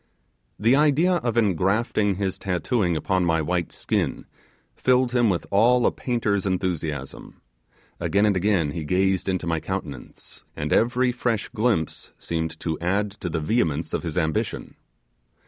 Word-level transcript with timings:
The 0.57 0.75
idea 0.75 1.17
of 1.17 1.37
engrafting 1.37 2.15
his 2.15 2.39
tattooing 2.39 2.97
upon 2.97 3.23
my 3.23 3.39
white 3.39 3.71
skin 3.71 4.25
filled 4.75 5.11
him 5.11 5.29
with 5.29 5.45
all 5.51 5.85
a 5.85 5.91
painter's 5.91 6.43
enthusiasm; 6.43 7.39
again 7.99 8.25
and 8.25 8.35
again 8.35 8.71
he 8.71 8.83
gazed 8.83 9.29
into 9.29 9.45
my 9.45 9.59
countenance, 9.59 10.43
and 10.55 10.73
every 10.73 11.11
fresh 11.11 11.49
glimpse 11.49 12.13
seemed 12.17 12.59
to 12.61 12.79
add 12.79 13.11
to 13.11 13.29
the 13.29 13.39
vehemence 13.39 13.93
of 13.93 14.01
his 14.01 14.17
ambition. 14.17 14.75